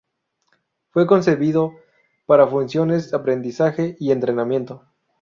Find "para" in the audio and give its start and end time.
2.25-2.47